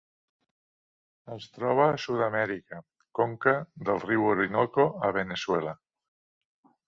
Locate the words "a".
1.89-1.99, 5.09-5.11